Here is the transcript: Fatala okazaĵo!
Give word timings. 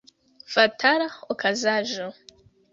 Fatala 0.53 1.11
okazaĵo! 1.35 2.11